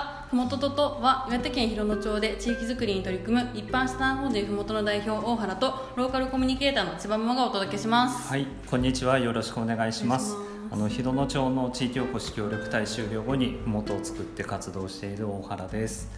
[0.00, 9.18] はふもとととは岩手県広野町で地域づくりに取り組む一般社団法人ふもとの代表大原とローカルコミュニケーターの千葉ママがお届けしますはい、こんにちは。
[9.18, 10.34] よろしくお願いします。
[10.70, 16.08] あの広野町の地域おこし協力隊終了後に元を作って活動している大原です。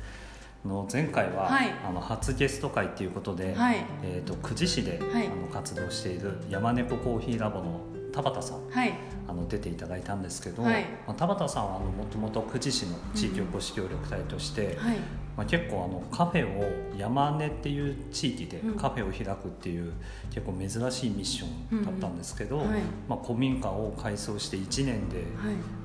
[0.65, 7.81] あの前回は、はいあの初ゲスト会ということで、はいえっ、と久慈市で、はいあの活動している山猫コーヒーラボの
[8.13, 8.69] 田畑さん。
[8.69, 8.93] はい。
[9.27, 10.85] あの出ていただいたんですけど、はい。
[11.07, 14.97] まあ、田畑さんはあのもともと久慈市の地域おこし協力隊として、はい。
[15.37, 18.75] まあ、結構あのカフェを山根っていう地域でうん。
[18.77, 19.93] カフェを開くっていう
[20.31, 22.81] 結構珍しいミッションだったんですけど、うんうんはい。
[23.09, 25.27] まあ、古民家を改装して1年で、はい。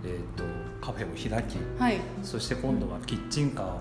[0.05, 0.43] えー、と
[0.81, 1.99] カフェを開きはい。
[2.23, 3.77] そして今度はキッチンカ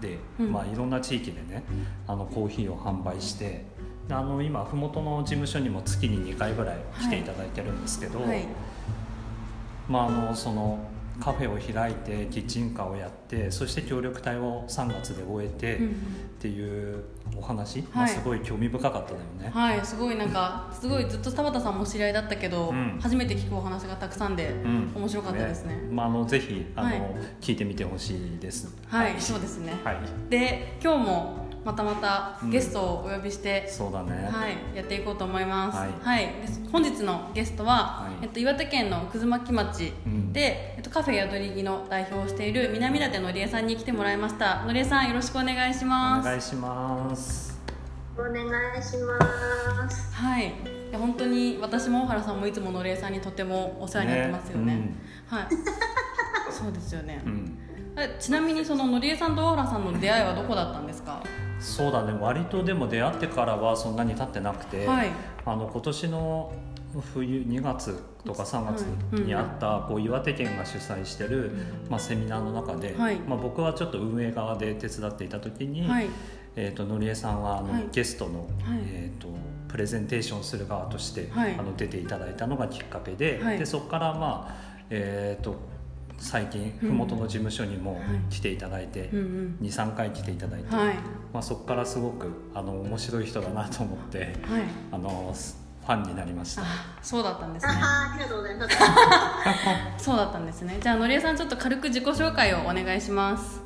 [0.00, 0.52] ーで、うん。
[0.52, 1.64] まあ、いろんな地域でね
[2.06, 3.66] あのコーヒーを販売してで
[4.10, 8.46] あの今麓の事務所にも月に2回ぐらい来ていただいてるんですけど、はい。
[9.88, 10.78] まあ、あのその
[11.20, 15.96] カフェを開いてキッチンカーをやってそして協力隊を3月で終えて、うん
[16.36, 17.02] っていう
[17.34, 18.10] お話、まあ、はい。
[18.10, 22.98] すごい興味深かっただよね、はいすごいなんかすごいずっと田畑さんも知り合いだったけど、うん。
[23.00, 24.92] 初めて聞くお話がたくさんで、うん。
[24.94, 25.88] 面白かったですね。
[25.90, 27.00] まあ、あのぜひあの、はい。
[27.40, 28.76] 聞いてみてほしいです。
[28.86, 29.96] はい、そうですね、はい。
[30.28, 35.76] で今日もまたまたゲストをお呼びして、そうだね、はい、やっていこうと思います。
[35.76, 44.62] は、はいいで本日のゲストは、はいえっと岩手県の葛巻町うんで、えっとカフェ宿り木の代表をしている南舘のりえさんに来てもらいました。
[44.64, 46.24] のりえさんよろしくお願いしおます。
[46.24, 47.60] 願いします
[48.16, 50.14] お願いします。
[50.14, 50.54] はい。
[50.92, 54.74] 本当に私も大原さんもいつものりえさんにとてもお世話になってますよね。
[54.76, 54.94] ね
[55.26, 55.46] はい。
[56.52, 57.28] そうですよねう。
[57.28, 57.58] ん
[57.98, 61.20] えちなみにそののりえさんと大原さんの出会いはどこだったんですか？
[61.60, 65.10] そうだね割とでも出会ってからはそんなに経ってなくて、はい。
[65.44, 66.52] あの今年の
[67.14, 68.82] 冬2月とか3月
[69.20, 71.50] にあった、こう岩手県が主催してる、
[71.88, 73.16] まあ、セミナーの中で、はい。
[73.16, 76.08] まあ、僕はちょっと運営側で手伝っていた時に、はい。
[76.56, 77.88] えー、とのりえさんはあの、はい。
[77.92, 78.48] ゲストの、はい。
[78.86, 79.28] えー、と
[79.68, 81.54] プレゼンテーションする側として、はい。
[81.54, 83.58] あの出ていただいたのがきっかけで,、はい。
[83.58, 85.56] でそこからまあえー、と
[86.18, 89.66] 最近うん麓の事務所にもはい来ていただいて、うんうん。
[89.66, 90.94] 23回来ていただいて、はい。
[91.32, 94.32] まあ、そこからすごくあの面白い人だなと思ってはい。
[94.92, 95.34] あの
[95.86, 96.62] ファンになりました。
[96.62, 96.64] あ、
[97.00, 97.80] そうだったんですあね。
[97.80, 98.76] はありがとうございます。
[100.04, 100.78] そうだったんですね。
[100.80, 103.62] じゃあのりえさんちょっと軽く自己紹介をお願いします。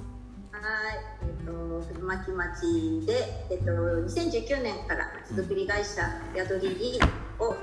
[0.53, 6.03] はい、えっ、と古巻町でえっ、と2019年からまちづくり会社
[6.37, 7.01] 宿りり
[7.39, 7.57] を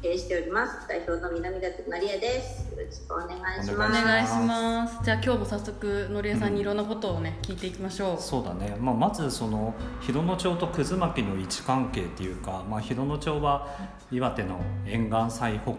[0.00, 0.86] 経営しております。
[0.88, 2.70] 代表の南舘成江です。
[2.72, 3.26] よろしくお願
[3.60, 4.04] いしおます。
[4.04, 5.04] 願いします。
[5.04, 8.16] じゃあ今日も早速のりえさんにいろんなことをね聞いていきましょう。
[8.20, 13.66] そうだね、まあ、まずその広野町と葛巻の位置関係っていうか、まあ、広野町は
[14.12, 15.72] 岩手の沿岸最北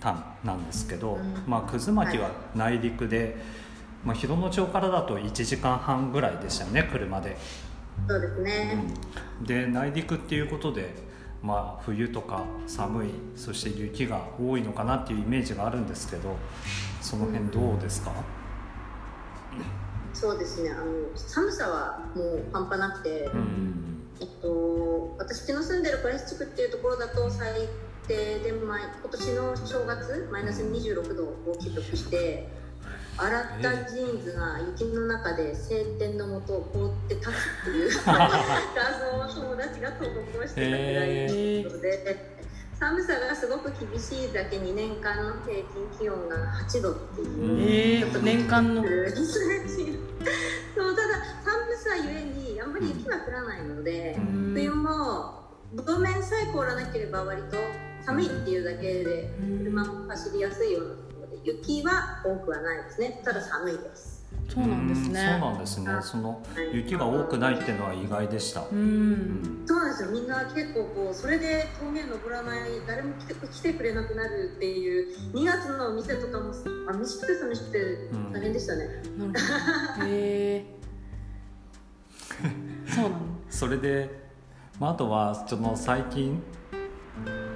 [0.00, 3.36] 端なんですけど、うんまあ、葛巻は内陸で、
[4.04, 7.36] まあ、広野町からだと1時間半ぐらいでしたよね車で。
[8.08, 8.84] そうですね。
[9.10, 10.94] うんで内陸っていうことで、
[11.44, 16.36] まあ、冬とか寒いそして雪が多いのかなっていうイメージがあるんですけど
[17.02, 18.12] その辺どうですか、
[20.14, 20.70] そうですね。
[20.70, 20.84] あの
[21.14, 23.84] 寒さはもう半端なくて、うん
[24.20, 27.68] えっと私の住んでる倉石地区っていうところだと最
[28.08, 32.48] 低で前今年の正月マイナス26度を記録して
[33.16, 38.28] 洗ったジーンズが雪の中で晴天の下を凍って立つっていう画
[39.28, 40.10] 像を友達が投稿
[40.46, 41.08] してたぐらい
[41.62, 42.34] のことで。
[42.74, 45.64] 寒さがすごく厳しいだけに年間の平均
[45.96, 46.36] 気温が
[46.68, 47.28] 8度っていう、
[48.02, 48.82] えー年間の？
[48.82, 48.94] そう
[50.96, 55.44] ただ寒さゆえにあんまり雪が降らないので、うん冬も
[55.76, 57.56] 路面さえ凍らなければ割と
[58.04, 59.30] 寒いっていうだけで
[59.64, 60.94] 車も走りやすいような
[61.42, 64.14] 雪は多くはないですねただ寒いです
[64.48, 65.20] そうなんですね。
[65.20, 68.68] うんそうなんですねその雪が多くないっていうのは意外でした、う。
[68.72, 69.22] うん
[69.64, 76.52] んそうなんですよみんな結構こうそれで峠登らない誰も来て来てくれなくなるっていう2月のお店とかも
[76.88, 77.78] あ飯食って寂しくて
[78.32, 79.02] 大変でしたね、なる
[79.96, 80.06] ほど。
[80.06, 80.64] へえ。
[82.94, 83.16] そうなの。
[83.48, 84.10] それで、
[84.78, 86.42] まあ、あとはその最近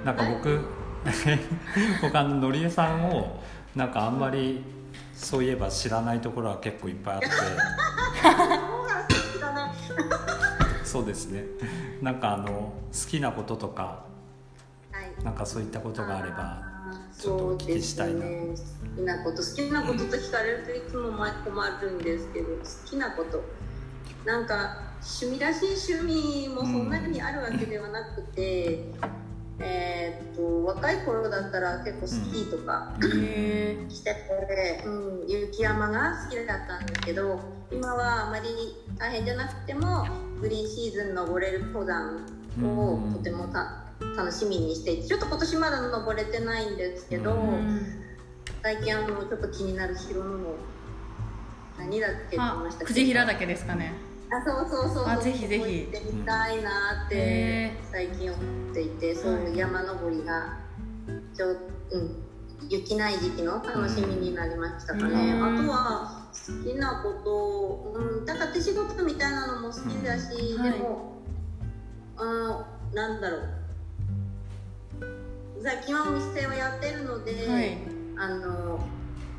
[0.03, 0.59] なんか僕
[2.01, 3.39] 僕あののりえさんを
[3.75, 4.63] なんかあんまり
[5.13, 7.27] そういえば知らないところは結構いっぱいあって。
[10.83, 11.27] そうです。
[11.27, 11.43] ね。
[12.01, 12.73] なんかあの好
[13.07, 14.05] きなこととか
[14.91, 15.23] はい。
[15.23, 16.63] なんかそういったことがあれば
[17.15, 18.25] ちょっとお聞きしたいな。
[18.25, 18.47] ね。
[18.47, 23.43] 好きなこと好きなことと聞かれるといつもま困るんですけど好きなこと。
[24.25, 29.08] なんか趣味らしい趣味もそんなにあるわけではなくて、えーっと、
[30.69, 37.39] 若い頃だったら結構スキーとかへえしてて、うん、雪山が好きだったんですけど
[37.71, 38.49] 今はあまり
[38.97, 40.07] 大変じゃなくても
[40.39, 42.25] グリーンシーズン登れる登山
[42.63, 43.85] をとてもた
[44.15, 47.81] 楽しみにしていてちょっと今年まだ登れてないんですけど、うん。
[48.61, 50.55] 最近あのちょっと気になる広野の
[51.77, 52.85] 何だっけって言いあました。
[52.85, 53.93] っけ平岳ですかね
[54.31, 55.63] あそうそうそうあぜひぜひ。
[55.63, 58.41] 行ってみたいなってへ最近思
[58.71, 60.59] っていてそういう山登りが
[61.35, 61.51] ちょ、う
[61.97, 62.23] ん、
[62.69, 65.59] 雪ない時期の楽しみになりましたかね、うん。
[65.59, 70.61] あとは好きなこと、うん、だから手仕事みたいなのも好きだし、うん。
[70.61, 70.71] はい。
[70.73, 71.15] でも
[72.93, 73.41] なんだろう。
[75.61, 77.77] 最近はお店をやってるので、はい。
[78.17, 78.79] あの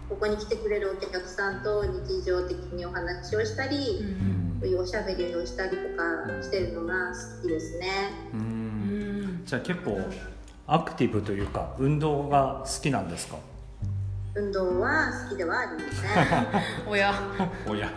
[0.09, 7.89] ここに来てくれるお客さんと日常的にお話をしたり、うんそういうおしゃべりをしたりとかしてるのが好きですね。
[8.33, 8.43] ううん
[9.41, 9.99] んじゃあ結構
[10.67, 13.37] アクティブというか運動が好きなんですか？
[14.33, 16.87] 運動は好きではありません。
[16.89, 17.13] おや
[17.67, 17.91] おや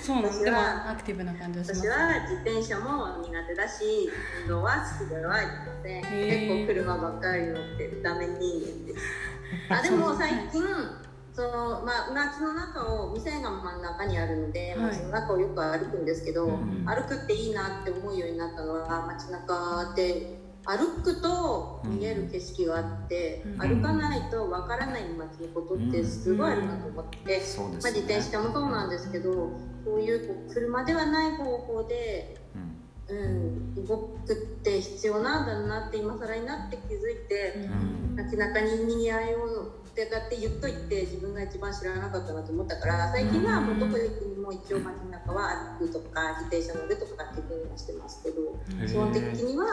[0.00, 4.10] そうなんでも私はアクティブな感じがします私は自転車も苦手だし、
[4.42, 5.52] 運動は好きではありま
[5.82, 6.02] せん。
[6.02, 9.04] 結構車ばっかり乗ってるダメ人間です。
[9.70, 10.62] あでも最近
[11.34, 14.96] そのまあ街の中を店が真ん中にあるので、はい。
[14.96, 28.00] 街の中をよく歩くんですけど、うん歩くっていいなって思うようになったのは街中で歩くと見える景色があって、うん歩かないとわからない街のことってすごいあるなと思って、まあ、そうですね。
[28.00, 29.32] 自転車もそうなんですけど
[29.84, 32.36] こういうこう車ではない方法で、
[33.08, 33.18] うん。
[33.76, 37.52] うん、動くって必要なんだなって今更になって気づいて。
[37.56, 38.04] うん。
[38.16, 48.58] 街中ににぎわいをってかって言っといて自分が一番知らなかったなと思ったから最近はもうどこ行くにも一応街中は歩くとか自転車乗るとかっていうふうにはしてますけど
[48.88, 49.64] 基本的には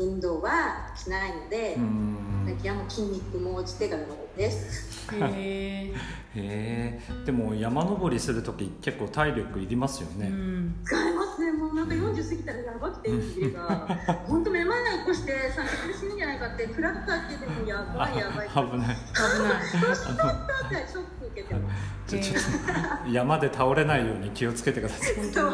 [0.00, 2.42] 運動はしないのでうん。
[2.44, 4.06] 最近はもう筋肉も落ちてがな
[4.38, 5.12] です。
[5.14, 5.92] へ
[6.36, 10.80] えでも山登りする時結構体力いりますよね、うん。
[10.84, 11.52] 使いますね。
[11.52, 13.88] もうなんか40過ぎたらやばくて家が。
[14.28, 18.48] 本当めまい起こして三脚で死ぬんじゃないかってクラッカーってでもやばいやばい。
[18.48, 18.96] あ危ない。
[18.96, 21.76] 危ないそうしちゃったってショック受けてま
[22.06, 22.16] す。
[22.16, 25.14] ちょちょっと山で倒れないように気をつけてください。
[25.14, 25.46] そうそうそ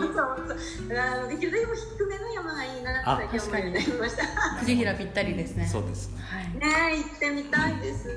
[0.94, 0.98] う。
[0.98, 4.22] あのできるだけも低めの山がいいなって思うようになりました。
[4.60, 5.66] 久慈平ぴったりですね。
[5.66, 6.10] そうです。
[6.10, 6.90] ねはい。
[6.90, 8.08] ねえ行ってみたいです。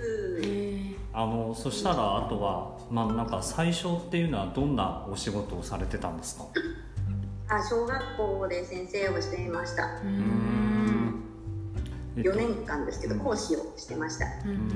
[1.13, 6.45] あのそしたらあとはまあなんか最初っていうのはどんなお仕事をされてたんですか？
[7.49, 9.83] あ小学校で先生をしていました。
[9.83, 10.17] ううん。
[10.19, 11.23] ん
[12.17, 12.29] えっと。
[12.31, 14.25] 4年間ですけどうん講師をしてました。
[14.25, 14.71] ううんん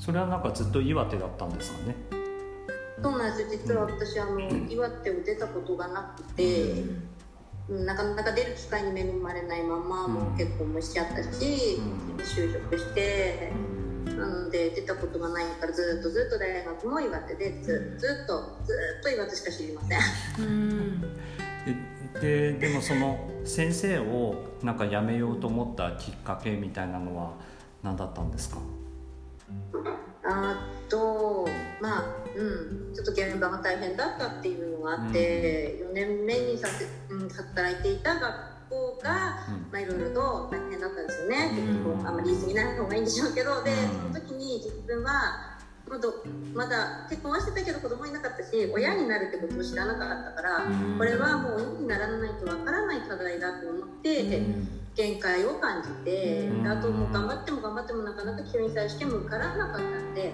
[0.00, 1.94] それはなんかずっと岩手だったんですかね？
[3.02, 6.84] そうなんです実は私あの岩手を出たことがなくて、
[7.68, 7.86] うん。
[7.86, 12.16] なかなか出る機会に恵まれないままもう結婚もしちゃったし、うん。
[12.16, 13.52] 就職して
[14.06, 19.94] なので出たことがないからずっとずっと大学も岩手でずずっとずっと岩手しか知りませ
[20.42, 20.46] ん。
[20.46, 21.00] うん。
[22.20, 27.34] ででもその先生をなんか辞めようと思ったきっかけみたいなのは
[27.82, 28.58] 何だったんですか？
[30.24, 30.56] あ
[30.88, 31.48] と
[31.80, 32.04] まあ
[32.36, 38.32] うんちょっと現場が大変だったっていうのがあって、4年目にさせ、うん、働いていた学
[38.70, 39.10] 校が
[39.48, 39.72] うん。
[39.72, 41.94] まあいろいろと大変だったんですよね、うん。
[41.96, 44.12] 結構あんまり言い過ぎない方がいいんでしょうけどでうん。
[44.12, 45.58] その時に自分は
[45.88, 46.08] まだ
[46.54, 50.98] まだ結婚はしてたけど子供いなかったし親になるってことを知らなかったから、うん。
[50.98, 54.40] これはもう親にならないとわからない課題だと思って、
[54.94, 56.62] 限界を感じて、うん。
[56.62, 60.32] であともう頑張っても頑張ってもなかなか教員さ試験も受からなかったんで、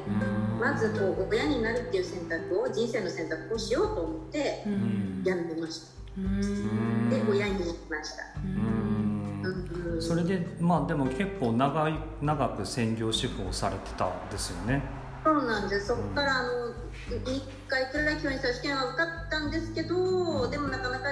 [0.60, 5.22] まずこう親になるっていう選択を人生の選択をしようと思ってううん。
[5.22, 5.86] んやめました、
[6.18, 7.10] うん。
[7.10, 9.42] で親になりました、うん。
[9.94, 10.02] うん。
[10.02, 14.82] それでまあでも結構長い長く専業主婦をされてたんですよね。
[15.24, 15.86] そうなんです。
[15.88, 16.48] そこからあの
[17.08, 21.06] 1回くらい教員試験は受かったんですけどでもなかなか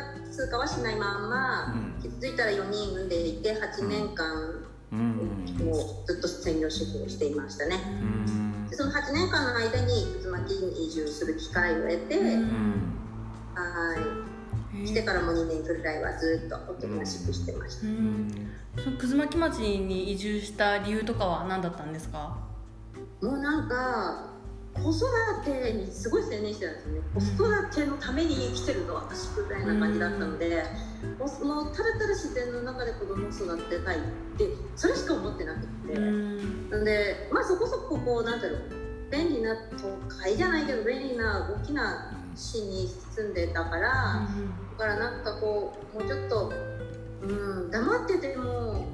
[0.44, 2.02] 通過はしないまんま、うん。
[2.02, 5.16] 気づいたら4人産んでいて8年間、うん。
[5.58, 8.68] もうずっと専業主婦をしていましたね、うん。
[8.68, 12.52] でその8年間の間に渦巻きに移住する機会を得て、うん。
[13.54, 14.86] はい。
[14.86, 18.28] してからも2年くらいはずっとおとなしくしてました、うん。
[18.76, 22.36] その葛巻町に移住した理由とかは何だったんですか？
[23.22, 24.33] もうなんか
[24.74, 27.00] 子育てにすごい専念してたんですよね。
[27.14, 30.64] 子育てのために生きてるの私みたいな感じだったので、
[31.18, 34.00] もうもうただただ自然の中で子供を育てたいっ
[34.36, 36.70] てそれしか思ってなくって、うん。
[36.70, 38.60] なんでまあそこそここうなんだろう
[39.10, 44.28] 便利な都会じゃないけど便利な大きな市に住んでたから、
[44.76, 46.52] だからなんかこうもうちょっと、
[47.22, 48.86] うん、黙ってても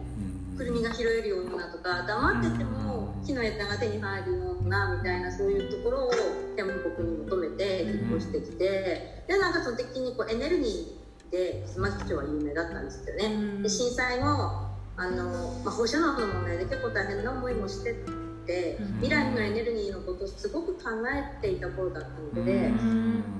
[0.58, 4.70] くるみが拾えるようなとか黙ってても木の枝が手に入るようなみ
[5.02, 6.10] たいなそういうところを
[6.56, 13.62] 天国に求めて引っ越してきてでなんかその時にこうエネルギーで須磨町は有名だったんですよね。
[13.62, 14.26] で震災後
[14.96, 17.94] あの、まあ、放射能の問題で結構大変な思いもして
[18.46, 22.70] て未来のエネルギーのことをすごく考えていた頃だったので、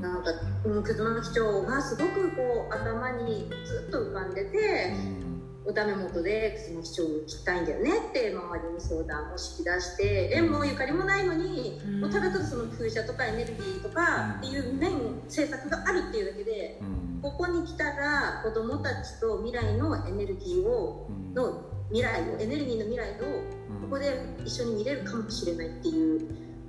[0.01, 0.31] なんか、
[0.65, 5.30] うん、葛巻町がすごくこう頭にずっと浮かんでて。
[5.67, 14.93] おダメ元で葛巻町に行きたいんだよねって周りに相談を引き出して縁もゆかりもないのに、もうただただその風車とかエネルギーとかっていう面
[15.27, 16.81] 政策があるっていうだけで、
[17.23, 23.43] ここに来たら子どもたちと未来のエネルギーを、の未来をエネルギーの未来を
[23.83, 26.21] ここで一緒に見れるかもしれないっていう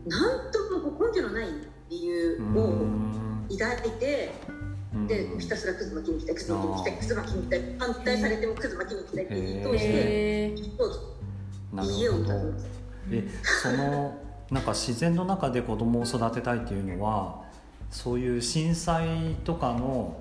[0.06, 1.48] なんとも根拠のない
[1.90, 4.61] 理由を抱いて。
[5.12, 10.56] でひたすらくず巻きに来たくず巻きに来たくず巻きに来た反対されてもくず巻きに来たって通して
[11.74, 12.54] 家を歌う
[13.12, 13.30] え
[13.62, 14.18] その
[14.52, 17.44] なんか自然の中で子供を育てたいっていうのは
[17.90, 20.18] そういう震災とかの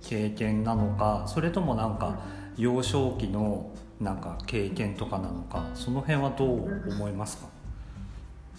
[0.00, 2.20] 経験なのかそれともなんか
[2.56, 7.48] 幼少期のなんか経験とかなのかその辺はどう思いますか、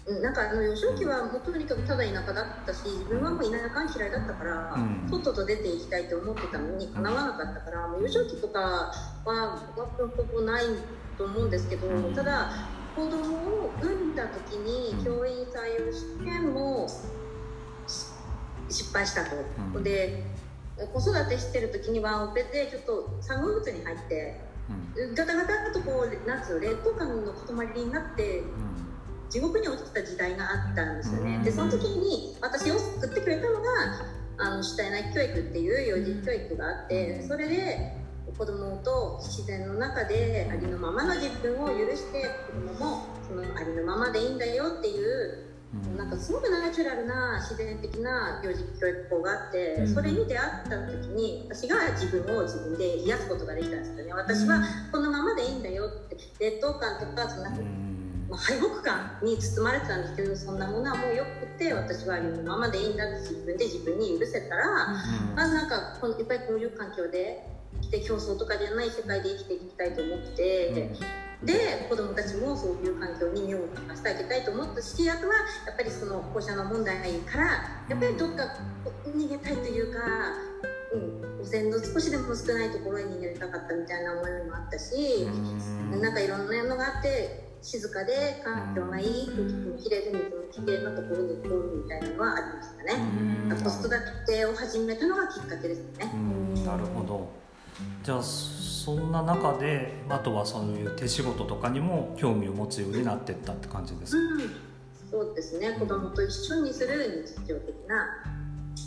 [0.06, 8.60] なんかあの幼少期はもうとにかくただ田舎だったし自分はもう田舎が嫌いだったから、うん、とっとと出ていきたいと思ってたのにかなわなかったから、もう幼少期とか
[9.26, 10.64] はほぼない
[11.18, 12.52] と思うんですけど、うん、ただ
[12.96, 16.88] 子供を産んだ時に教員採用試験も
[18.70, 19.36] 失敗したと。
[19.74, 20.24] うん、で
[20.94, 24.40] 子育てしてる時にワンオペでちょっと産後うつに入って、
[25.16, 28.44] ガタガタとこうなんつうの劣等感の塊になって。
[29.36, 31.42] 地獄に落ちた時代があったんですよね。
[31.44, 33.70] でその時に私を救ってくれたのが
[34.38, 37.98] あの主体内教育っていう幼児教育があってそれで
[38.38, 45.44] 子供と自然の中でありのままの自分を許して子供もそのありのままでいいんだよっていう
[45.98, 54.14] なんかすごくナチュラルな自然的な幼児教育法があってそれに出会った時に私が自分を自分で癒すことができたんですよね。
[54.14, 54.64] 私は
[54.94, 57.52] このままでいいんだよって劣等感とかそんな
[58.30, 64.66] まあ、敗北感に包まれてたんですけどそんなものはもうよくて私はありのままでいいんだって自分で自分に許せたら、
[65.30, 67.48] うん、まずなんかこのやっぱりこういう環境で
[67.82, 70.90] 生きて競争とかじゃない世界で生きていきたいと思って、
[71.42, 75.36] うん、で子どもたちもそういう環境に身を任せてあげたいと思ったしあとは
[75.68, 77.46] やっぱりその放射能問題から
[77.90, 78.44] やっぱりどっか
[79.06, 80.00] 逃げたいというか。
[80.94, 85.28] うん、汚染の少しでも少ないところに逃げたかったみたいな思いもあったし、
[85.92, 92.94] うん、なんかいろんなのがあって静かで環境がいい空気もきれいで水もきれいなところに来るみたいなのはありましたね。
[93.50, 93.90] 子育
[94.28, 96.06] てを始めたのがきっかけですね。
[96.64, 97.28] なるほど。
[98.04, 105.72] じゃあそんな中であとはそういう手仕事とかにも興味を持つようになっていったって感じですか、うん、そうですね。
[105.80, 108.24] 子供と一緒にする日常的な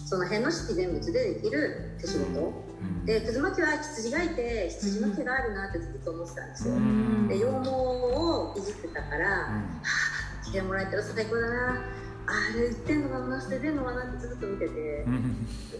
[0.07, 9.63] その辺の自然物でできる手仕事、うん、で葛巻は羊がいて羊の毛があるなってずっと思ってたんですよ、うん、で羊毛をいじってたから、うん、は
[10.49, 11.83] あ毛もらえたら最高だな。
[12.29, 15.07] あれ売ってんのかな捨ててんのかなってずっと見てて、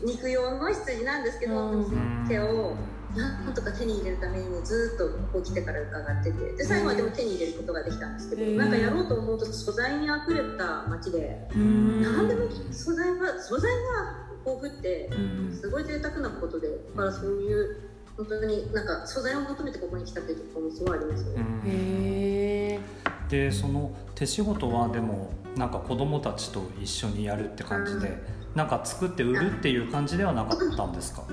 [0.03, 2.75] 肉用の羊なんですけど、その毛を
[3.15, 6.53] なんとか手に入れるためにずっとここ来てから伺ってて。
[6.53, 15.11] で最後はでも手に入れることができたんですけど、なんかやろうと思うと素材にあふれた街で、何でも素材は素材が豊富って
[15.53, 21.45] すごい贅沢なことでだからそういう本当になんか素材を求めてここに来たっていうところもすごいありますよね。
[21.67, 22.81] へ
[23.29, 28.17] でその手仕事はでもなんか子供たちと一緒にやるって感じで、
[28.55, 31.25] なんか作って売るっていう感じではなかったんですか、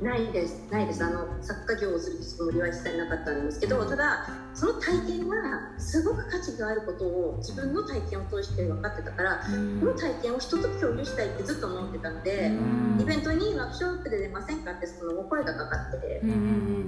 [0.00, 1.04] ないですないです。
[1.04, 5.34] あの作家業をするつもりは一切なかったんですけどただその体験は
[5.78, 9.40] すごく価値があることを自分の体験を通して分かってたから、
[9.80, 12.50] この体験を人と共有したいってずっと思ってたんで、
[12.98, 16.22] イベントにワークショップで出ませんかってそのお声がかかって、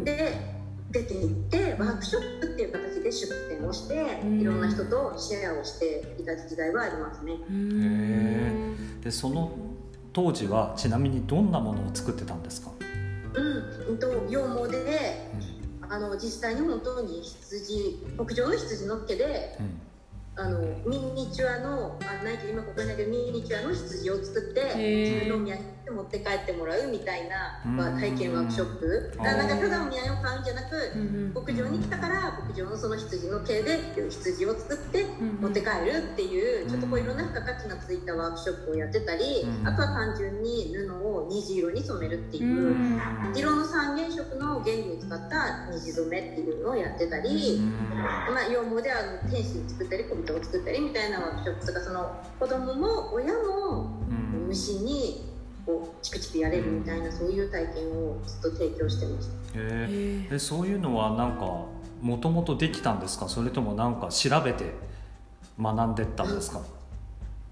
[0.04, 7.36] で出ていってワークショップっていう形で出展をしていろんな人とシェアをしていた時代はありますね。
[9.02, 9.52] でその
[10.12, 12.70] 当時はちなみにどんなものを作ってたんですか？
[13.34, 15.30] うん、と羊毛で、
[15.82, 19.80] うん、あの実際に本当に羊牧場の羊のっけで、うん、
[20.36, 29.12] あのミニチュアのあないけど今ここにないけどミニチュアの羊を作って自分のお土産持って帰ってもらうみたいな、まあ、うん体験ワークショップ。
[29.18, 30.74] だからなんかただお土産を買うんじゃなく
[31.34, 33.78] 牧場に来たから牧場のその羊の毛で
[34.10, 39.66] 羊を作ってうん持って帰るっていうちょっとこういろんな付加価値がついたワークショップをやってたりうん。
[39.68, 42.70] あとは単純に布を虹色に染めるっていうう。
[42.74, 43.00] ん。
[43.34, 47.60] 色の三原色の原理を使った虹染めっていうのをやってたり、
[48.30, 54.46] まあ、羊毛であの天使を作ったり小人を作ったりみたいなワークショップとかその子供も親もうん。
[54.48, 55.31] 虫に
[55.64, 59.34] こうチクチクやれるみたいなそういう体験をずっと提供してました。
[59.54, 60.26] えー。
[60.26, 61.66] へでそういうのはなんか
[62.00, 63.28] もともとできたんですか？
[63.28, 64.72] それともなんか調べて
[65.60, 66.60] 学んでったんですか、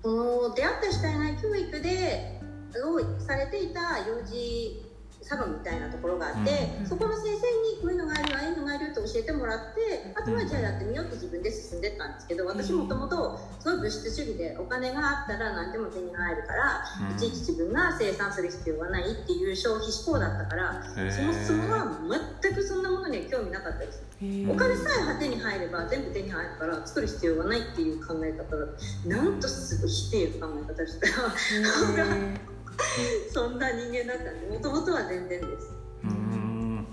[0.02, 2.40] その出会った主体内教育で
[2.84, 4.82] をされていた幼児
[5.30, 7.46] サロンみたいなところがあって、うんそこの先生
[7.78, 17.16] にこういうのがあるああいうのがあるって教えてもらってあとはじゃあやってみようって自分で進んでったんですけど私もともとすごい物質主義でお金があったら何でも手に入るから、うん。
[17.16, 22.00] いちいち自分が生産する必要はないっていう消費志向だったからそもそもは
[22.42, 24.02] 全くそんなものには興味なかったです。
[24.22, 28.66] えお金さえ手に入れば全部手に入るから作る必要がないっていう考え方だ
[29.06, 31.06] なんとすごい否定考え方した
[33.32, 35.72] そんな人間だったんでもともとは全然です。
[36.04, 36.86] うーん。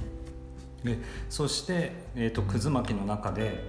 [0.84, 0.98] で
[1.30, 3.64] そして、えー、とくず巻きの中で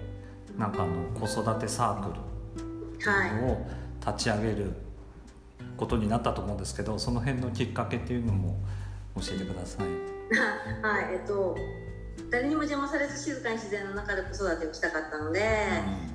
[0.56, 3.40] なんかあの子育てサークはい。
[3.40, 3.66] ルを
[4.06, 4.72] 立ち上げる
[5.76, 8.58] ことになったと思うんですけどその辺のきっかけっていうのも
[9.16, 9.86] 教えてください。
[10.82, 11.56] はいえっと
[12.30, 15.40] 誰にも邪魔されず静かに自然の中で子育てをしたかったので、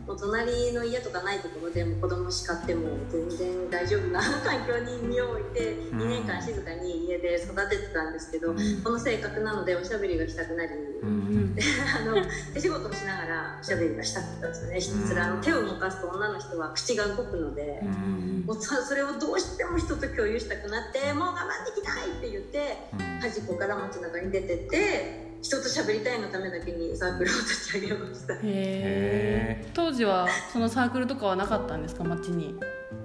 [0.06, 6.00] もう隣の家とかないところでも子供叱っても全然大丈夫な環境に身を置いてうん。
[6.02, 11.56] 2年間静かに家で育ててたんですけど、この性格なのでおしゃべりがしたくなり、ううん。
[11.56, 11.58] ん
[11.96, 12.16] あの
[12.54, 14.80] 手仕事をしながらおしゃべりがしたかったんですよね。
[14.80, 17.80] ひたすら手を動かすと女の人は口が動くので。
[17.82, 18.44] うん。
[18.46, 22.78] もうそそれをどうしても人と共有したくなってもう我慢できないって言って
[23.22, 28.34] 端っこから街中に出てって人と喋りたいがためだけにサークルを立ち上げました。
[28.36, 32.56] へえ当時はそのサークルとかはなかったんですか町に？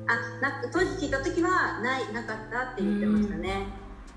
[0.06, 3.66] あな当時聞いた時はないなかったって言ってましたね。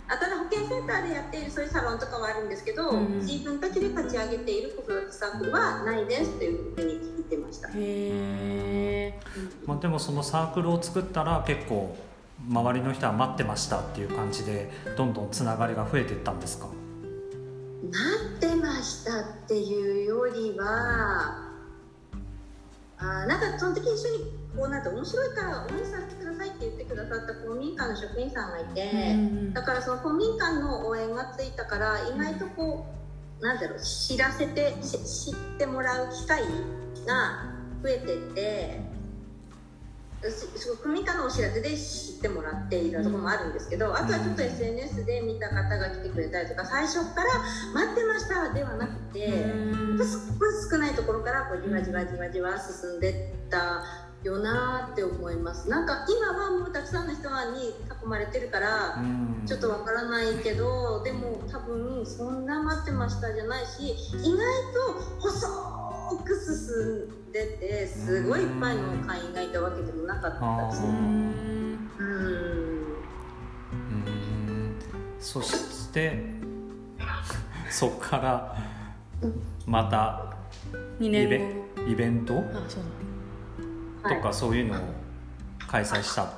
[0.08, 3.20] あただ保健センターでやっているそういうサロンとかはあるんですけど、うん。
[3.22, 9.20] 自分たちで立ち上げている子育てサークルはないですっていうふうに聞いてました、へえ
[9.66, 11.96] まあ、でもそのサークルを作ったら結構
[12.48, 16.68] 周りの人は待ってましたっていう感じでどんどんつながりが増えていったんですか？
[16.68, 16.81] 待
[17.90, 21.50] ってましたっていうよりは
[22.98, 29.16] あーなんかその時一緒にこうなんて面白いから応援させてくださいって言ってくださった公民館の職員さんがいて、
[29.54, 32.86] だからその公民館の応援がついたから意外とこ
[33.40, 36.44] うなんだろう知らせてし知ってもらう機会
[37.08, 37.50] が
[37.82, 38.82] 増えてって
[40.30, 47.30] すすごい公民館のお知らせで知ってもらっているところもあるんですけど、あとはちょっと SNS で見た方が来てくれたりとか最初から
[47.74, 49.82] 「待ってました」ではなくて。
[50.04, 53.84] すっごい少ないところからこうじわじわじわじわ進んでった
[54.24, 55.70] よなって思います。
[55.70, 59.32] なんか今はもうたくさんの人に囲まれてるからうん。
[59.46, 64.38] ちょっとわからないけどでも多分そんな待ってましたじゃないし意外
[64.74, 65.48] と細
[66.24, 70.96] く進んでてすごいいっぱいの会員がいたわけでもなかったですうねん。
[71.98, 72.08] うん。
[73.72, 73.78] う
[74.10, 74.76] ん
[75.20, 76.24] そして
[77.70, 78.58] そこから
[79.66, 80.34] また
[81.00, 81.62] 2イ年ベ後。
[81.92, 82.34] イベント？
[82.40, 82.84] あそう
[84.08, 84.18] はい。
[84.18, 84.82] とかそういうのを
[85.68, 86.30] 開催したは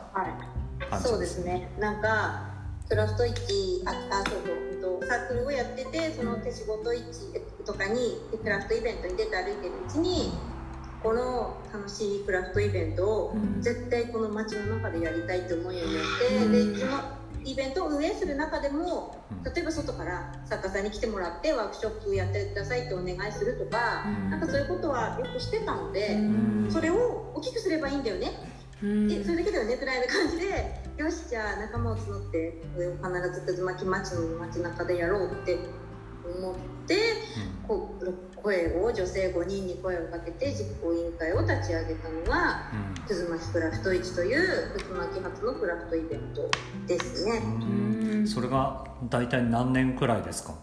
[0.80, 0.86] い。
[0.90, 1.70] 感じそうですね。
[1.80, 2.44] なんか
[2.88, 4.40] クラフト市ああそう
[4.82, 7.34] そうサークルをやっててその手仕事市
[7.66, 10.34] とかにクラフトイベントに出て歩いてるうちに
[11.04, 13.62] この楽しいクラフトイベントをうん。
[13.62, 17.04] 絶対この街の中でやりたいって思うようになって、でその
[17.46, 19.44] イベントを運営する中でもうん。
[19.44, 24.30] 例えば外から作家さんに来てもらってワークショップやってくださいってお願いするとか、うん。
[24.30, 26.72] なんかそういうことはよくしてたので、ん。
[26.72, 28.34] それを大きくすればいいんだよね。
[28.82, 29.08] うん。
[29.08, 35.58] でそれだけではねくらいな感じでよしじゃあ仲間を募ってこれを必ず葛巻町の街中でやろうって
[36.38, 36.56] 思っ
[36.88, 36.98] て
[37.68, 46.50] こう声を女性5人に声をかけて実行委員会を立ち上げたのがうん葛巻クラフト市という葛巻初のクラフトイベント
[46.88, 47.38] ですね。
[47.38, 47.66] う
[48.24, 50.56] んそれが大体何年くらいですか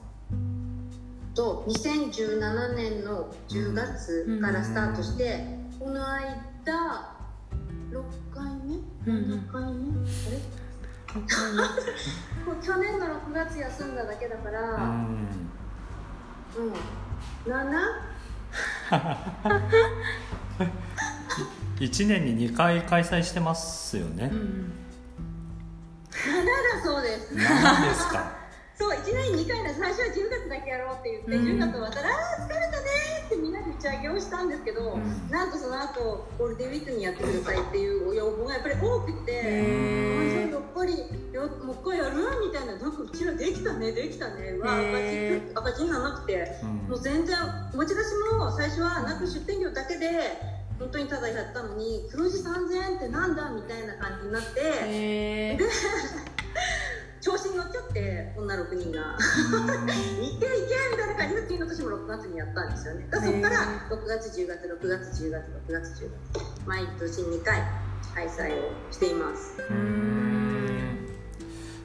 [1.34, 5.44] と2017年の10月からスタートして、
[5.78, 7.16] この間
[7.90, 8.02] 6
[8.34, 10.04] 回目うん7回目、あ
[10.34, 10.40] れ
[12.62, 14.78] 去年の6月休んだだけだから、う
[16.56, 16.74] うん、ん
[17.54, 17.80] 7?
[21.80, 24.28] 1年に2回開催してますよね。
[24.32, 24.72] うん
[26.10, 26.16] 7
[26.82, 27.34] がそうです。
[27.34, 28.32] 何ですか？
[28.76, 31.58] そう1年に2回の最初は10月だけやろうって言って、うん。
[31.58, 32.89] 10月終わったら「あー疲れたね」
[33.30, 35.30] ってみんなで打ち上げをしたんですけど、うん。
[35.30, 40.50] なんとその後ゴールデンウィークにやってくださいっていう要望がやっぱり多くて。
[40.50, 40.92] やっぱり
[41.32, 46.70] よもう一回やるみたいななんかうちらできたねできたねわへ赤字赤字がなくてうん。
[46.88, 47.36] もう全然
[47.74, 48.06] 持ち出し
[48.38, 50.40] も最初はなく出店料だけで
[50.78, 55.64] 本当にただやったのに黒字3000円ってなんだみたいな感じになってへー
[57.20, 59.16] 調子に乗っちゃって女6人が
[60.22, 63.06] 「いけいけ!」みたいな感じで次の年も6月にやったんですよね。
[63.10, 63.56] だからそこから
[63.90, 67.62] 6月10月6月10月6月10月毎年2回
[68.14, 69.54] 開催をしています。
[69.58, 71.08] うーん。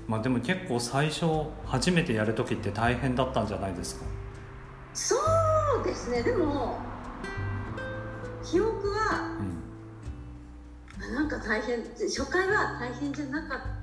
[0.08, 1.26] まあでも結構最初
[1.65, 4.06] 初めてやる時って大変だったんじゃないですか？
[4.93, 5.15] そ
[5.82, 6.24] うですね。
[6.24, 6.78] でも
[8.43, 9.43] 記憶はう
[11.12, 11.15] ん。
[11.15, 13.74] なんか大変初回は大変じゃなかったうん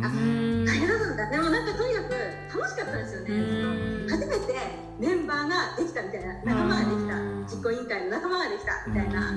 [0.00, 0.64] あうん。
[0.64, 1.12] 大変だった。
[1.12, 2.14] んだでもなんかとにかく
[2.48, 3.34] 楽しかったですよね。
[3.34, 4.08] うん。
[4.08, 4.54] 初めて
[4.98, 7.16] メンバーができたみたいな仲間ができた。
[7.16, 7.46] うん。
[7.46, 9.34] 実行委員会の仲間ができたみたいな。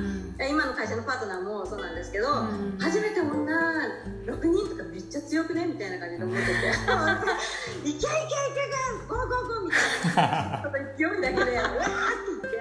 [0.47, 2.77] 今の会社のパートナーもそうなんですけどうん。
[2.79, 3.35] 初めて女
[4.25, 6.71] 6人とかめっちゃ強くねみたいな感じで思ってて「いけい
[7.83, 8.11] けいけいけ
[9.07, 11.85] ゴーゴーゴー」みたいなちょっと勢いだけでうわーって
[12.27, 12.57] 言って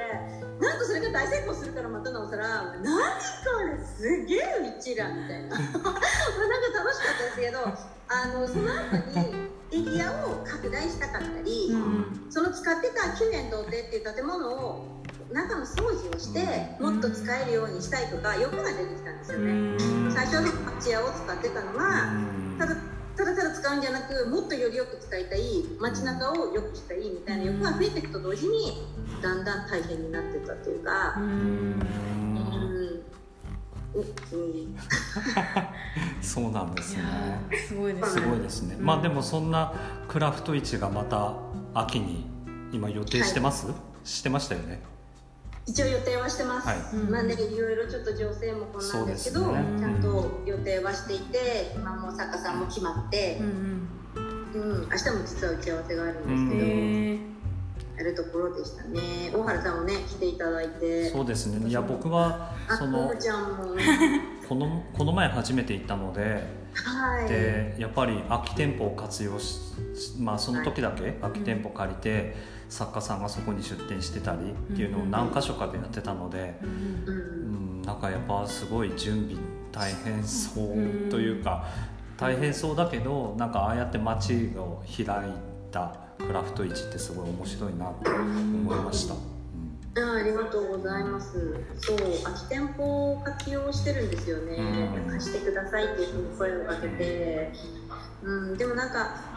[0.60, 2.46] なんとそれが大成功するからまたなおさら
[2.82, 3.43] 「何これ
[3.96, 4.38] すげえ
[4.78, 5.58] うちら」みたいな。
[5.58, 12.26] なんか楽しかったですけどあのその後にエリアを拡大したかったり、うん。
[12.30, 19.78] その使ってた旧園童貞っていう建物を中の掃除をしてもっと使えるようにしたいとか欲が出てきたんですよね、
[20.14, 22.12] 最初の町屋を使ってたのが
[22.58, 22.76] ただ
[23.16, 28.82] ただただ使うんじゃなくもっとよりよく使いたい街中を良くしたいみたいな欲が増えていくと同時に
[29.22, 32.33] だんだん大変になっていったというか、うん、うん
[36.20, 37.02] そうなんですね。
[37.50, 38.84] ーすごいですすごいですね、うん。
[38.84, 39.72] まあでもそんな
[40.08, 41.34] クラフト市がまた
[41.74, 42.26] 秋に
[42.72, 43.68] 今予定してます、
[44.04, 44.82] してましたよね。
[45.66, 46.76] 一応予定はしてます、はい。
[46.94, 47.10] うん。
[47.10, 49.64] まあねいろいろちょっと情勢もこんなんですけどね。
[49.78, 53.88] ちゃんと予定はしていて今もう作家さんも決まってう、ん
[54.54, 57.33] うん、明日も実は打ち合わせがあるうんんですけど、へ
[57.96, 59.00] やるところでしたね。
[59.32, 61.10] 大原さんもね来ていただいて。
[61.10, 61.68] そうですね。
[61.68, 63.74] いや僕はあそのこうちゃんも
[64.48, 67.28] このこの前初めて行ったのではい。
[67.28, 69.60] でやっぱり空き店舗を活用し
[70.18, 72.34] まあその時だけ空き店舗借りて
[72.68, 77.80] 作家さんがそこに出店してたりっていうのを何箇所かでやってたので、ーうんううん。
[77.80, 79.36] ん、なんかやっぱすごい準備
[79.70, 81.64] 大変そうというか
[82.16, 85.32] 大変そうだけどなんかああやって街を開い
[85.74, 85.92] た
[86.24, 89.14] クラフト市ってすごい面白いなって思いました。
[89.14, 90.10] うん。
[90.10, 91.56] あありがとうございます。
[91.80, 95.12] そう空き店舗を活用してるんですよね、うん。
[95.12, 97.52] 貸してくださいっていうふうに声をかけて、
[98.22, 99.34] うん、でもなんか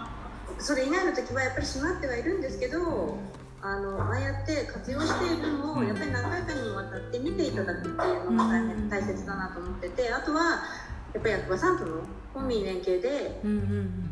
[0.59, 3.17] それ以外の時はやっぱり閉まってはいるんですけど
[3.61, 10.63] あのああやって活用しているのをやっぱり何回かにもわたって見ていただくっていうのが大変大切だなと思っててあとは
[11.13, 12.01] やっぱり役場さんとの
[12.33, 13.41] 本民連携で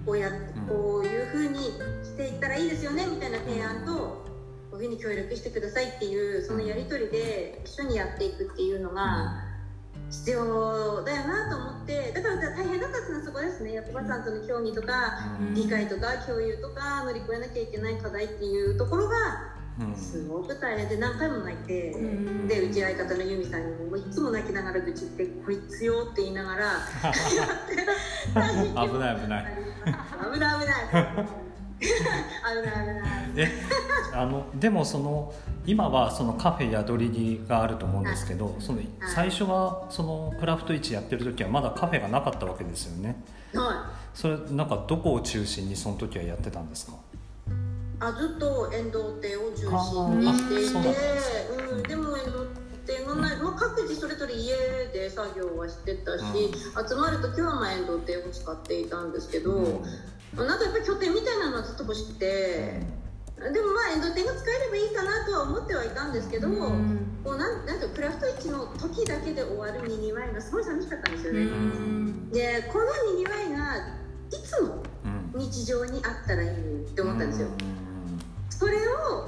[0.05, 0.31] こうや
[0.67, 1.60] こういうふうに
[2.03, 4.25] していったらいいですよねみたいな提案と
[4.71, 9.43] こういうふうに協力してくださいっていうそのやり取りで一緒にやっていくっていうのが
[10.10, 13.73] 必要だよなと思ってだから大変だったっていうのはそこですね。
[13.73, 15.53] 役場さんとの協議とかうん。
[15.53, 19.15] 理解とか共有とか乗り越えなきゃいけない課題っていうところが
[19.55, 19.55] うん
[19.97, 21.91] すごく大変で何回も泣いて。
[21.91, 22.47] うん。
[22.47, 29.45] でうち相方のユミさんにもいつも泣きながら愚痴って「こいつよ」って言いながらやって危ない危ない。
[30.33, 31.05] 危ない危ない。
[31.79, 33.33] 危ない危ない。
[33.38, 33.51] え
[34.13, 35.33] あのでもその
[35.65, 38.79] 今はそのカフェ宿りにがあると思うんですけどその
[39.13, 43.21] 最初はそのクラフト市やってる時はまだカフェがなかったわけですよね。
[43.53, 46.93] はそれなんかどこを中心にその時はやってたんですか？
[47.13, 47.14] い
[47.99, 50.89] あずっと遠藤亭を中心にしていて
[51.71, 52.47] うんでも遠藤
[52.86, 54.53] 亭がない、まあ、各自それぞれ家
[54.93, 56.23] で作業はしてたし、
[56.88, 59.81] 集まる時はまあ遠藤亭を使っていたんですけど、
[60.36, 63.05] なんかやっぱり拠点みたいなのはずっと欲しくて。
[63.36, 67.19] でもまあ遠藤店が使えればいいかなとは思ってはいたんですけど、うん。
[67.21, 72.29] こうなんなんかクラフト市の時だけで終わるにぎわいがすごい寂しかったんですようね、ん。
[72.29, 73.75] でこのにぎわいが
[74.31, 74.84] いつも
[75.34, 75.41] うん。
[75.41, 77.49] 日常にあったらいいって思ったんですよ、
[78.58, 79.28] それを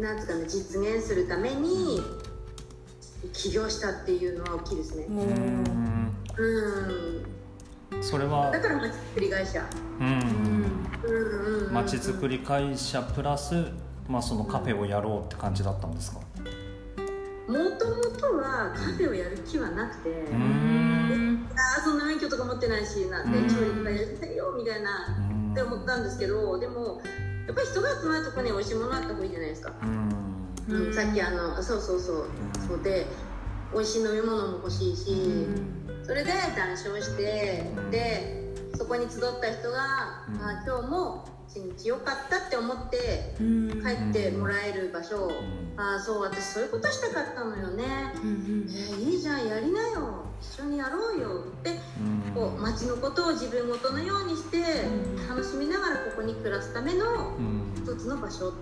[0.00, 2.00] なんつうかね実現するために
[3.32, 5.06] 起業したっていうのは大きいですね。
[5.08, 5.34] もううん。
[6.36, 8.02] うん。
[8.02, 9.62] それはだからまちづくり会社。
[10.00, 10.06] うん。
[10.06, 11.72] うんうんうん。
[11.72, 13.54] まちづくり会社プラス、
[14.08, 16.20] まあ、そのカフェをやろうって感じだったんですか？
[16.20, 16.24] も
[17.78, 21.48] ともとはカフェをやる気はなくて、うん。
[21.52, 27.00] あーそんな免許とか持ってないしなんでうん調理とかやりたいよみたいなうんって思ったんですけどでも
[27.46, 30.74] やっぱり人が集まるとこに美味しいものあった方がいいじゃないですか、うん。
[30.74, 32.68] うんうん、さっきあのそうそうそう、うん。
[32.68, 33.06] そうで
[33.72, 36.04] 美味しい飲み物も欲しいし、うん。
[36.04, 37.90] それで談笑して、うん。
[37.90, 40.42] でそこに集った人が、うん。
[40.42, 43.70] あ今日も一日良かったって思ってうん。
[43.82, 45.80] 帰ってもらえる場所、ん。
[45.80, 47.84] ああそう私そういうことしたかったのよね、
[48.22, 48.66] うん。
[48.68, 50.24] えーいいじゃんやりなよ。
[50.40, 51.44] 一緒にやろうよ。
[51.60, 55.28] ってうんこう街のことを自分ごとのようにしてうん。
[55.28, 57.72] 楽しみながらここに暮らすためのうん。
[57.74, 58.52] 一つの場所っ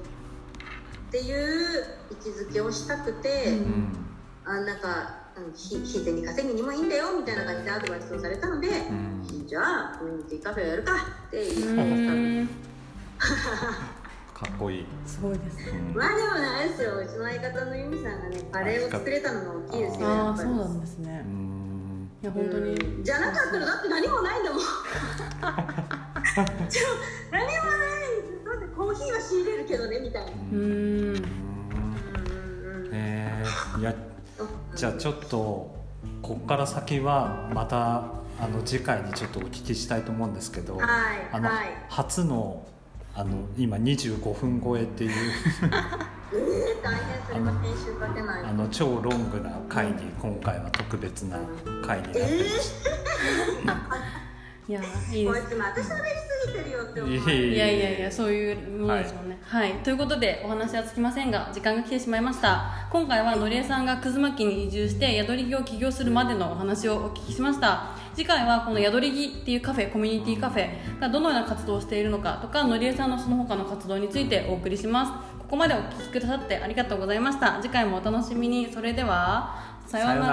[1.11, 3.97] ていう位置づけをしたくて、うん。
[4.45, 9.47] あなんかうんひひいてに稼ぎにもいいんだよみたいな感じでアドバイスをされたので、うん。
[9.49, 9.61] じゃ
[9.95, 10.93] あコミュニティカフェをやるか
[11.27, 12.49] って言うってん
[14.35, 15.95] かっこいい、すごいですうん。
[15.95, 16.97] まあでもねあれですよ。
[16.99, 20.49] うちの相方のユミさんがねカレーを作れたのが大きいですよやっぱり。
[20.49, 21.23] ああそうなんですね。
[21.25, 21.44] うん
[22.25, 22.71] いや本当に。
[22.71, 23.05] うん。
[23.05, 24.61] じゃなかったらだって何もないんだもん。
[26.71, 26.83] ちょ
[27.31, 27.61] 何もない。
[28.47, 30.33] だってコーヒーは仕入れるけどねみたいな。
[30.33, 31.23] うん。
[32.93, 33.45] え。
[33.75, 33.95] ー、いや
[34.75, 35.77] じゃあちょっと
[36.23, 37.97] こっから先はまた
[38.43, 40.87] あの次回にちょっとお聞きしたいと思うんですけど、はい
[41.31, 41.67] あの、はい。
[41.91, 42.67] 初の
[43.15, 45.11] あの今25分超えっていう
[46.33, 47.23] えー、大変。
[47.27, 48.45] それは編集かけない。
[48.45, 51.39] あの超ロングな回に今回は特別な
[51.85, 52.25] 回になってえ
[54.67, 55.47] いやいいー、です。
[55.47, 59.39] こいつまた喋りすぎてるよって思ういやいやいやそういうものですもんね。
[59.43, 62.89] はい、ということでお話はつきませんが時間が来てしまいました。
[62.91, 67.95] 今回はのりえさんが葛巻に移住して宿り木を起業するまでのお話をお聞きしました。
[68.15, 77.61] 次回はこの宿り木っていうカフェコミュニティカフェがどのような活動をしているのかとかのりえさんのその他の活動についてお送りしますここまでお聞きくださってありがとうございました。
[77.63, 78.73] 次回もお楽しみに。
[78.73, 79.55] それでは
[79.87, 80.29] さようなら。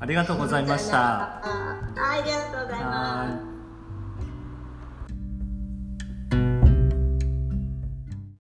[0.00, 0.98] ありがとうございました。
[0.98, 1.42] あ
[1.94, 3.44] ありがとうございます。
[3.44, 3.49] はい